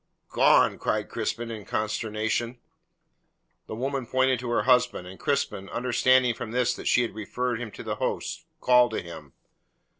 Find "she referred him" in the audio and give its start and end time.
6.87-7.69